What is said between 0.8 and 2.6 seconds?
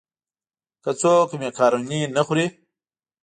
که څوک مېکاروني نه خوري.